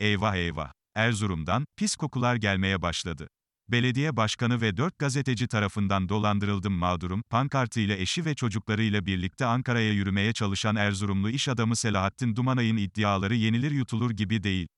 Eyvah 0.00 0.34
eyvah. 0.34 0.72
Erzurum'dan, 0.94 1.64
pis 1.76 1.96
kokular 1.96 2.36
gelmeye 2.36 2.82
başladı. 2.82 3.28
Belediye 3.68 4.16
başkanı 4.16 4.60
ve 4.60 4.76
dört 4.76 4.98
gazeteci 4.98 5.48
tarafından 5.48 6.08
dolandırıldım 6.08 6.72
mağdurum, 6.72 7.22
pankartıyla 7.30 7.96
eşi 7.96 8.24
ve 8.24 8.34
çocuklarıyla 8.34 9.06
birlikte 9.06 9.46
Ankara'ya 9.46 9.92
yürümeye 9.92 10.32
çalışan 10.32 10.76
Erzurumlu 10.76 11.30
iş 11.30 11.48
adamı 11.48 11.76
Selahattin 11.76 12.36
Dumanay'ın 12.36 12.76
iddiaları 12.76 13.34
yenilir 13.34 13.70
yutulur 13.70 14.10
gibi 14.10 14.42
değil. 14.42 14.68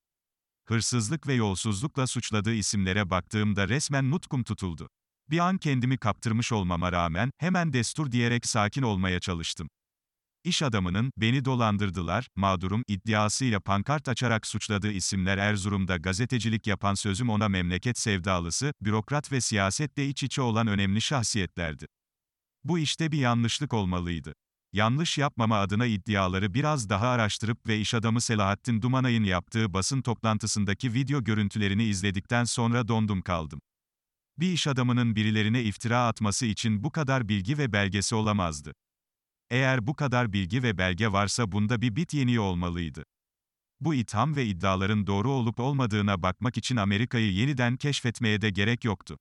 Hırsızlık 0.69 1.27
ve 1.27 1.35
yolsuzlukla 1.35 2.07
suçladığı 2.07 2.55
isimlere 2.55 3.11
baktığımda 3.11 3.69
resmen 3.69 4.11
nutkum 4.11 4.45
tutuldu. 4.45 4.89
Bir 5.31 5.39
an 5.39 5.59
kendimi 5.59 5.99
kaptırmış 5.99 6.53
olmama 6.53 6.93
rağmen, 6.93 7.31
hemen 7.39 7.73
destur 7.73 8.13
diyerek 8.13 8.47
sakin 8.47 8.83
olmaya 8.83 9.21
çalıştım. 9.21 9.69
İş 10.45 10.63
adamının, 10.63 11.13
beni 11.17 11.45
dolandırdılar, 11.45 12.27
mağdurum, 12.37 12.83
iddiasıyla 12.89 13.61
pankart 13.61 14.09
açarak 14.09 14.47
suçladığı 14.47 14.93
isimler 14.93 15.39
Erzurum'da 15.39 15.97
gazetecilik 15.97 16.67
yapan 16.67 16.95
sözüm 16.95 17.31
ona 17.31 17.49
memleket 17.49 17.99
sevdalısı, 17.99 18.73
bürokrat 18.81 19.33
ve 19.33 19.41
siyasetle 19.41 20.09
iç 20.09 20.23
içe 20.23 20.43
olan 20.43 20.67
önemli 20.67 21.01
şahsiyetlerdi. 21.01 21.87
Bu 22.65 22.79
işte 22.79 23.13
bir 23.13 23.19
yanlışlık 23.19 23.73
olmalıydı. 23.75 24.35
Yanlış 24.73 25.19
yapmama 25.19 25.59
adına 25.59 25.87
iddiaları 25.87 26.55
biraz 26.55 26.89
daha 26.89 27.09
araştırıp 27.09 27.67
ve 27.67 27.81
iş 27.81 27.95
adamı 27.95 28.21
Selahattin 28.21 28.83
Dumanay'ın 28.83 29.25
yaptığı 29.25 29.75
basın 29.75 30.03
toplantısındaki 30.03 30.95
video 30.95 31.25
görüntülerini 31.25 31.85
izledikten 31.85 32.45
sonra 32.45 32.89
dondum 32.89 33.23
kaldım. 33.23 33.61
Bir 34.39 34.53
iş 34.53 34.67
adamının 34.67 35.17
birilerine 35.17 35.63
iftira 35.63 36.07
atması 36.07 36.47
için 36.47 36.85
bu 36.85 36.91
kadar 36.91 37.29
bilgi 37.29 37.59
ve 37.59 37.73
belgesi 37.73 38.15
olamazdı. 38.15 38.73
Eğer 39.53 39.87
bu 39.87 39.97
kadar 39.97 40.33
bilgi 40.33 40.63
ve 40.63 40.79
belge 40.79 41.13
varsa 41.13 41.53
bunda 41.53 41.83
bir 41.83 41.97
bit 41.97 42.15
yeniği 42.15 42.41
olmalıydı. 42.41 43.05
Bu 43.81 43.95
itham 43.95 44.37
ve 44.37 44.47
iddiaların 44.47 45.07
doğru 45.07 45.31
olup 45.31 45.61
olmadığına 45.61 46.23
bakmak 46.23 46.57
için 46.57 46.77
Amerika'yı 46.77 47.33
yeniden 47.33 47.77
keşfetmeye 47.77 48.41
de 48.41 48.51
gerek 48.51 48.85
yoktu. 48.85 49.19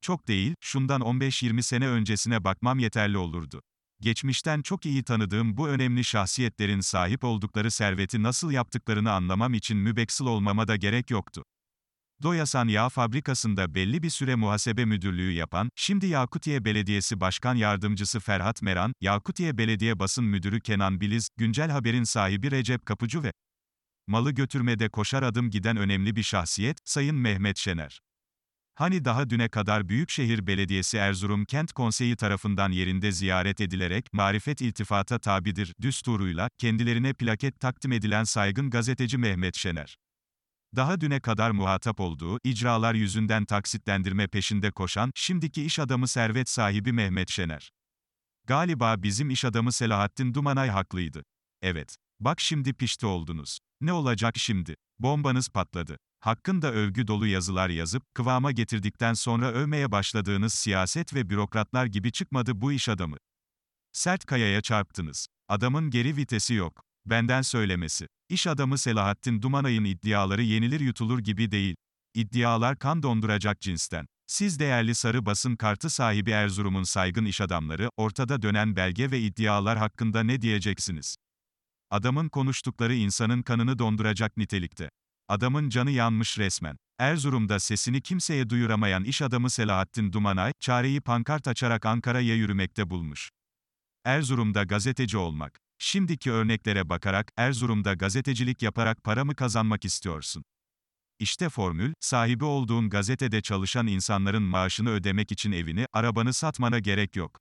Çok 0.00 0.28
değil, 0.28 0.54
şundan 0.60 1.00
15-20 1.00 1.62
sene 1.62 1.88
öncesine 1.88 2.44
bakmam 2.44 2.78
yeterli 2.78 3.18
olurdu. 3.18 3.62
Geçmişten 4.00 4.62
çok 4.62 4.86
iyi 4.86 5.04
tanıdığım 5.04 5.56
bu 5.56 5.68
önemli 5.68 6.04
şahsiyetlerin 6.04 6.80
sahip 6.80 7.24
oldukları 7.24 7.70
serveti 7.70 8.22
nasıl 8.22 8.50
yaptıklarını 8.50 9.12
anlamam 9.12 9.54
için 9.54 9.76
mübeksıl 9.76 10.26
olmama 10.26 10.68
da 10.68 10.76
gerek 10.76 11.10
yoktu. 11.10 11.44
Doyasan 12.22 12.68
Yağ 12.68 12.88
Fabrikası'nda 12.88 13.74
belli 13.74 14.02
bir 14.02 14.10
süre 14.10 14.34
muhasebe 14.34 14.84
müdürlüğü 14.84 15.32
yapan, 15.32 15.70
şimdi 15.76 16.06
Yakutiye 16.06 16.64
Belediyesi 16.64 17.20
Başkan 17.20 17.54
Yardımcısı 17.54 18.20
Ferhat 18.20 18.62
Meran, 18.62 18.92
Yakutiye 19.00 19.58
Belediye 19.58 19.98
Basın 19.98 20.24
Müdürü 20.24 20.60
Kenan 20.60 21.00
Biliz, 21.00 21.28
Güncel 21.36 21.70
Haber'in 21.70 22.04
sahibi 22.04 22.50
Recep 22.50 22.86
Kapıcı 22.86 23.22
ve 23.22 23.32
malı 24.06 24.32
götürmede 24.32 24.88
koşar 24.88 25.22
adım 25.22 25.50
giden 25.50 25.76
önemli 25.76 26.16
bir 26.16 26.22
şahsiyet, 26.22 26.78
Sayın 26.84 27.16
Mehmet 27.16 27.58
Şener. 27.58 28.00
Hani 28.74 29.04
daha 29.04 29.30
düne 29.30 29.48
kadar 29.48 29.88
Büyükşehir 29.88 30.46
Belediyesi 30.46 30.96
Erzurum 30.96 31.44
Kent 31.44 31.72
Konseyi 31.72 32.16
tarafından 32.16 32.70
yerinde 32.70 33.12
ziyaret 33.12 33.60
edilerek, 33.60 34.06
marifet 34.12 34.60
iltifata 34.60 35.18
tabidir, 35.18 35.74
düsturuyla, 35.80 36.48
kendilerine 36.58 37.12
plaket 37.12 37.60
takdim 37.60 37.92
edilen 37.92 38.24
saygın 38.24 38.70
gazeteci 38.70 39.18
Mehmet 39.18 39.56
Şener. 39.56 39.96
Daha 40.76 41.00
düne 41.00 41.20
kadar 41.20 41.50
muhatap 41.50 42.00
olduğu, 42.00 42.38
icralar 42.44 42.94
yüzünden 42.94 43.44
taksitlendirme 43.44 44.26
peşinde 44.26 44.70
koşan, 44.70 45.12
şimdiki 45.14 45.64
iş 45.64 45.78
adamı 45.78 46.08
servet 46.08 46.48
sahibi 46.48 46.92
Mehmet 46.92 47.30
Şener. 47.30 47.70
Galiba 48.46 49.02
bizim 49.02 49.30
iş 49.30 49.44
adamı 49.44 49.72
Selahattin 49.72 50.34
Dumanay 50.34 50.68
haklıydı. 50.68 51.22
Evet. 51.62 51.96
Bak 52.20 52.40
şimdi 52.40 52.74
pişti 52.74 53.06
oldunuz. 53.06 53.58
Ne 53.80 53.92
olacak 53.92 54.34
şimdi? 54.38 54.76
Bombanız 54.98 55.48
patladı. 55.48 55.98
Hakkında 56.20 56.72
övgü 56.72 57.06
dolu 57.06 57.26
yazılar 57.26 57.68
yazıp, 57.68 58.02
kıvama 58.14 58.52
getirdikten 58.52 59.14
sonra 59.14 59.50
övmeye 59.50 59.92
başladığınız 59.92 60.54
siyaset 60.54 61.14
ve 61.14 61.30
bürokratlar 61.30 61.86
gibi 61.86 62.12
çıkmadı 62.12 62.60
bu 62.60 62.72
iş 62.72 62.88
adamı. 62.88 63.16
Sert 63.92 64.26
kayaya 64.26 64.60
çarptınız. 64.60 65.26
Adamın 65.48 65.90
geri 65.90 66.16
vitesi 66.16 66.54
yok. 66.54 66.82
Benden 67.06 67.42
söylemesi. 67.42 68.06
İş 68.28 68.46
adamı 68.46 68.78
Selahattin 68.78 69.42
Dumanay'ın 69.42 69.84
iddiaları 69.84 70.42
yenilir 70.42 70.80
yutulur 70.80 71.18
gibi 71.18 71.50
değil. 71.50 71.76
İddialar 72.14 72.78
kan 72.78 73.02
donduracak 73.02 73.60
cinsten. 73.60 74.06
Siz 74.26 74.58
değerli 74.58 74.94
sarı 74.94 75.26
basın 75.26 75.56
kartı 75.56 75.90
sahibi 75.90 76.30
Erzurum'un 76.30 76.82
saygın 76.82 77.24
iş 77.24 77.40
adamları, 77.40 77.90
ortada 77.96 78.42
dönen 78.42 78.76
belge 78.76 79.10
ve 79.10 79.20
iddialar 79.20 79.78
hakkında 79.78 80.22
ne 80.22 80.42
diyeceksiniz? 80.42 81.16
Adamın 81.90 82.28
konuştukları 82.28 82.94
insanın 82.94 83.42
kanını 83.42 83.78
donduracak 83.78 84.36
nitelikte. 84.36 84.90
Adamın 85.28 85.68
canı 85.68 85.90
yanmış 85.90 86.38
resmen. 86.38 86.76
Erzurum'da 86.98 87.60
sesini 87.60 88.02
kimseye 88.02 88.50
duyuramayan 88.50 89.04
iş 89.04 89.22
adamı 89.22 89.50
Selahattin 89.50 90.12
Dumanay, 90.12 90.52
çareyi 90.60 91.00
pankart 91.00 91.48
açarak 91.48 91.86
Ankara'ya 91.86 92.34
yürümekte 92.34 92.90
bulmuş. 92.90 93.30
Erzurum'da 94.04 94.62
gazeteci 94.62 95.16
olmak. 95.16 95.60
Şimdiki 95.82 96.32
örneklere 96.32 96.88
bakarak, 96.88 97.32
Erzurum'da 97.36 97.94
gazetecilik 97.94 98.62
yaparak 98.62 99.04
para 99.04 99.24
mı 99.24 99.34
kazanmak 99.34 99.84
istiyorsun? 99.84 100.44
İşte 101.18 101.48
formül, 101.48 101.92
sahibi 102.00 102.44
olduğun 102.44 102.90
gazetede 102.90 103.42
çalışan 103.42 103.86
insanların 103.86 104.42
maaşını 104.42 104.90
ödemek 104.90 105.32
için 105.32 105.52
evini, 105.52 105.86
arabanı 105.92 106.32
satmana 106.32 106.78
gerek 106.78 107.16
yok. 107.16 107.40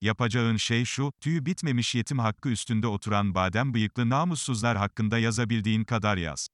Yapacağın 0.00 0.56
şey 0.56 0.84
şu, 0.84 1.12
tüyü 1.20 1.46
bitmemiş 1.46 1.94
yetim 1.94 2.18
hakkı 2.18 2.48
üstünde 2.48 2.86
oturan 2.86 3.34
badem 3.34 3.74
bıyıklı 3.74 4.08
namussuzlar 4.08 4.76
hakkında 4.76 5.18
yazabildiğin 5.18 5.84
kadar 5.84 6.16
yaz. 6.16 6.48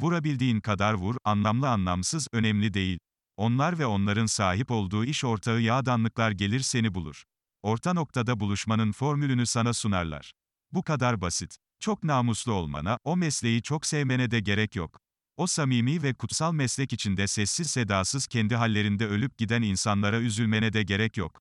Vurabildiğin 0.00 0.60
kadar 0.60 0.94
vur, 0.94 1.16
anlamlı 1.24 1.68
anlamsız, 1.68 2.28
önemli 2.32 2.74
değil. 2.74 2.98
Onlar 3.36 3.78
ve 3.78 3.86
onların 3.86 4.26
sahip 4.26 4.70
olduğu 4.70 5.04
iş 5.04 5.24
ortağı 5.24 5.60
yağdanlıklar 5.60 6.30
gelir 6.30 6.60
seni 6.60 6.94
bulur. 6.94 7.24
Orta 7.64 7.94
noktada 7.94 8.40
buluşmanın 8.40 8.92
formülünü 8.92 9.46
sana 9.46 9.72
sunarlar. 9.72 10.32
Bu 10.72 10.82
kadar 10.82 11.20
basit. 11.20 11.56
Çok 11.80 12.04
namuslu 12.04 12.52
olmana, 12.52 12.98
o 13.04 13.16
mesleği 13.16 13.62
çok 13.62 13.86
sevmene 13.86 14.30
de 14.30 14.40
gerek 14.40 14.76
yok. 14.76 15.00
O 15.36 15.46
samimi 15.46 16.02
ve 16.02 16.14
kutsal 16.14 16.52
meslek 16.52 16.92
içinde 16.92 17.26
sessiz 17.26 17.70
sedasız 17.70 18.26
kendi 18.26 18.56
hallerinde 18.56 19.06
ölüp 19.06 19.38
giden 19.38 19.62
insanlara 19.62 20.20
üzülmene 20.20 20.72
de 20.72 20.82
gerek 20.82 21.16
yok. 21.16 21.40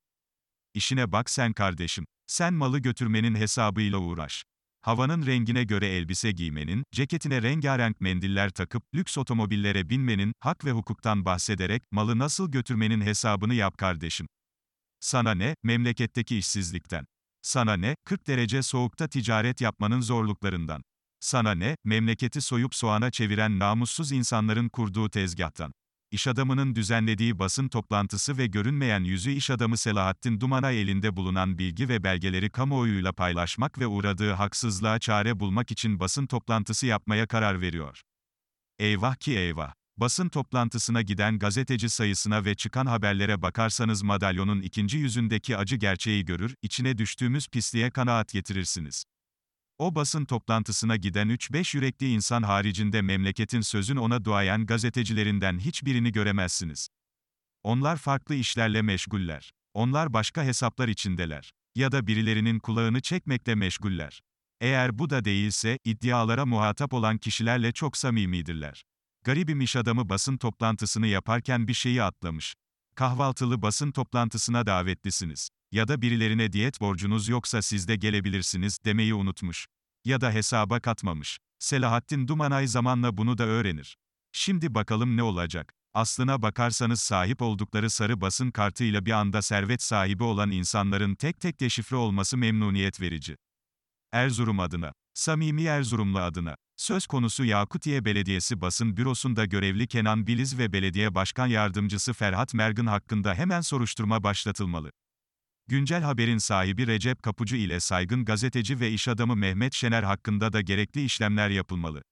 İşine 0.73 1.11
bak 1.11 1.29
sen 1.29 1.53
kardeşim. 1.53 2.05
Sen 2.27 2.53
malı 2.53 2.79
götürmenin 2.79 3.35
hesabıyla 3.35 3.97
uğraş. 3.97 4.43
Havanın 4.81 5.25
rengine 5.25 5.63
göre 5.63 5.87
elbise 5.87 6.31
giymenin, 6.31 6.83
ceketine 6.91 7.41
rengarenk 7.41 8.01
mendiller 8.01 8.49
takıp, 8.49 8.83
lüks 8.95 9.17
otomobillere 9.17 9.89
binmenin, 9.89 10.33
hak 10.39 10.65
ve 10.65 10.71
hukuktan 10.71 11.25
bahsederek, 11.25 11.83
malı 11.91 12.19
nasıl 12.19 12.51
götürmenin 12.51 13.01
hesabını 13.01 13.53
yap 13.53 13.77
kardeşim. 13.77 14.27
Sana 15.03 15.31
ne, 15.31 15.55
memleketteki 15.63 16.37
işsizlikten. 16.37 17.05
Sana 17.41 17.73
ne, 17.73 17.95
40 18.05 18.27
derece 18.27 18.63
soğukta 18.63 19.07
ticaret 19.07 19.61
yapmanın 19.61 20.01
zorluklarından. 20.01 20.83
Sana 21.19 21.51
ne, 21.51 21.75
memleketi 21.83 22.41
soyup 22.41 22.75
soğana 22.75 23.11
çeviren 23.11 23.59
namussuz 23.59 24.11
insanların 24.11 24.69
kurduğu 24.69 25.09
tezgahtan. 25.09 25.73
İş 26.11 26.27
adamının 26.27 26.75
düzenlediği 26.75 27.39
basın 27.39 27.67
toplantısı 27.67 28.37
ve 28.37 28.47
görünmeyen 28.47 29.03
yüzü 29.03 29.31
iş 29.31 29.49
adamı 29.49 29.77
Selahattin 29.77 30.39
Dumanay 30.39 30.81
elinde 30.81 31.15
bulunan 31.15 31.57
bilgi 31.57 31.89
ve 31.89 32.03
belgeleri 32.03 32.49
kamuoyuyla 32.49 33.11
paylaşmak 33.13 33.79
ve 33.79 33.87
uğradığı 33.87 34.31
haksızlığa 34.31 34.99
çare 34.99 35.39
bulmak 35.39 35.71
için 35.71 35.99
basın 35.99 36.27
toplantısı 36.27 36.85
yapmaya 36.85 37.27
karar 37.27 37.61
veriyor. 37.61 38.01
Eyvah 38.79 39.15
ki 39.15 39.37
eyvah. 39.37 39.82
Basın 39.97 40.29
toplantısına 40.29 41.01
giden 41.01 41.39
gazeteci 41.39 41.89
sayısına 41.89 42.45
ve 42.45 42.55
çıkan 42.55 42.85
haberlere 42.85 43.41
bakarsanız 43.41 44.03
madalyonun 44.03 44.61
ikinci 44.61 44.97
yüzündeki 44.97 45.57
acı 45.57 45.75
gerçeği 45.75 46.25
görür, 46.25 46.55
içine 46.61 46.97
düştüğümüz 46.97 47.47
pisliğe 47.47 47.91
kanaat 47.91 48.33
getirirsiniz. 48.33 49.05
O 49.77 49.95
basın 49.95 50.25
toplantısına 50.25 50.95
giden 50.95 51.27
3-5 51.27 51.77
yürekli 51.77 52.09
insan 52.09 52.43
haricinde 52.43 53.01
memleketin 53.01 53.61
sözün 53.61 53.95
ona 53.95 54.25
duayen 54.25 54.65
gazetecilerinden 54.65 55.59
hiçbirini 55.59 56.11
göremezsiniz. 56.11 56.89
Onlar 57.63 57.97
farklı 57.97 58.35
işlerle 58.35 58.81
meşguller. 58.81 59.51
Onlar 59.73 60.13
başka 60.13 60.43
hesaplar 60.43 60.87
içindeler. 60.87 61.51
Ya 61.75 61.91
da 61.91 62.07
birilerinin 62.07 62.59
kulağını 62.59 63.01
çekmekle 63.01 63.55
meşguller. 63.55 64.21
Eğer 64.61 64.99
bu 64.99 65.09
da 65.09 65.25
değilse, 65.25 65.79
iddialara 65.83 66.45
muhatap 66.45 66.93
olan 66.93 67.17
kişilerle 67.17 67.71
çok 67.71 67.97
samimidirler. 67.97 68.83
Garibim 69.23 69.61
iş 69.61 69.75
adamı 69.75 70.09
basın 70.09 70.37
toplantısını 70.37 71.07
yaparken 71.07 71.67
bir 71.67 71.73
şeyi 71.73 72.03
atlamış. 72.03 72.55
Kahvaltılı 72.95 73.61
basın 73.61 73.91
toplantısına 73.91 74.65
davetlisiniz. 74.65 75.49
Ya 75.71 75.87
da 75.87 76.01
birilerine 76.01 76.53
diyet 76.53 76.81
borcunuz 76.81 77.29
yoksa 77.29 77.61
siz 77.61 77.87
de 77.87 77.95
gelebilirsiniz 77.95 78.77
demeyi 78.85 79.13
unutmuş. 79.13 79.67
Ya 80.05 80.21
da 80.21 80.31
hesaba 80.31 80.79
katmamış. 80.79 81.39
Selahattin 81.59 82.27
Dumanay 82.27 82.67
zamanla 82.67 83.17
bunu 83.17 83.37
da 83.37 83.43
öğrenir. 83.43 83.97
Şimdi 84.31 84.75
bakalım 84.75 85.17
ne 85.17 85.23
olacak? 85.23 85.73
Aslına 85.93 86.41
bakarsanız 86.41 87.01
sahip 87.01 87.41
oldukları 87.41 87.89
sarı 87.89 88.21
basın 88.21 88.51
kartıyla 88.51 89.05
bir 89.05 89.11
anda 89.11 89.41
servet 89.41 89.81
sahibi 89.81 90.23
olan 90.23 90.51
insanların 90.51 91.15
tek 91.15 91.39
tek 91.39 91.59
deşifre 91.59 91.95
olması 91.95 92.37
memnuniyet 92.37 93.01
verici. 93.01 93.37
Erzurum 94.11 94.59
adına, 94.59 94.93
samimi 95.13 95.63
Erzurumlu 95.63 96.19
adına, 96.19 96.55
Söz 96.83 97.07
konusu 97.07 97.45
Yakutiye 97.45 98.05
Belediyesi 98.05 98.61
basın 98.61 98.97
bürosunda 98.97 99.45
görevli 99.45 99.87
Kenan 99.87 100.27
Biliz 100.27 100.57
ve 100.57 100.73
belediye 100.73 101.15
başkan 101.15 101.47
yardımcısı 101.47 102.13
Ferhat 102.13 102.53
Mergin 102.53 102.85
hakkında 102.85 103.33
hemen 103.33 103.61
soruşturma 103.61 104.23
başlatılmalı. 104.23 104.91
Güncel 105.67 106.01
haberin 106.01 106.37
sahibi 106.37 106.87
Recep 106.87 107.23
Kapucu 107.23 107.55
ile 107.55 107.79
saygın 107.79 108.25
gazeteci 108.25 108.79
ve 108.79 108.91
iş 108.91 109.07
adamı 109.07 109.35
Mehmet 109.35 109.73
Şener 109.73 110.03
hakkında 110.03 110.53
da 110.53 110.61
gerekli 110.61 111.03
işlemler 111.03 111.49
yapılmalı. 111.49 112.03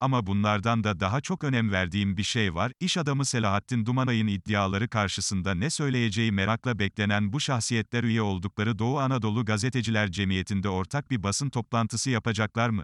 Ama 0.00 0.26
bunlardan 0.26 0.84
da 0.84 1.00
daha 1.00 1.20
çok 1.20 1.44
önem 1.44 1.72
verdiğim 1.72 2.16
bir 2.16 2.22
şey 2.22 2.54
var, 2.54 2.72
iş 2.80 2.96
adamı 2.96 3.24
Selahattin 3.24 3.86
Dumanay'ın 3.86 4.26
iddiaları 4.26 4.88
karşısında 4.88 5.54
ne 5.54 5.70
söyleyeceği 5.70 6.32
merakla 6.32 6.78
beklenen 6.78 7.32
bu 7.32 7.40
şahsiyetler 7.40 8.04
üye 8.04 8.22
oldukları 8.22 8.78
Doğu 8.78 8.98
Anadolu 8.98 9.44
Gazeteciler 9.44 10.10
Cemiyeti'nde 10.10 10.68
ortak 10.68 11.10
bir 11.10 11.22
basın 11.22 11.50
toplantısı 11.50 12.10
yapacaklar 12.10 12.68
mı? 12.68 12.82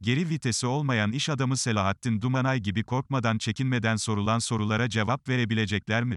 Geri 0.00 0.28
vitesi 0.28 0.66
olmayan 0.66 1.12
iş 1.12 1.28
adamı 1.28 1.56
Selahattin 1.56 2.20
Dumanay 2.20 2.60
gibi 2.60 2.84
korkmadan 2.84 3.38
çekinmeden 3.38 3.96
sorulan 3.96 4.38
sorulara 4.38 4.88
cevap 4.88 5.28
verebilecekler 5.28 6.04
mi? 6.04 6.16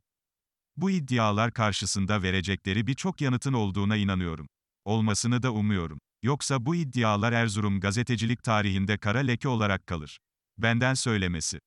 Bu 0.77 0.91
iddialar 0.91 1.53
karşısında 1.53 2.24
verecekleri 2.24 2.88
birçok 2.88 3.21
yanıtın 3.21 3.53
olduğuna 3.53 3.95
inanıyorum. 3.95 4.47
Olmasını 4.85 5.44
da 5.44 5.51
umuyorum. 5.53 6.00
Yoksa 6.24 6.65
bu 6.65 6.75
iddialar 6.75 7.33
Erzurum 7.33 7.79
gazetecilik 7.79 8.44
tarihinde 8.44 8.97
kara 8.97 9.19
leke 9.19 9.47
olarak 9.47 9.88
kalır. 9.88 10.19
Benden 10.57 10.94
söylemesi. 10.94 11.59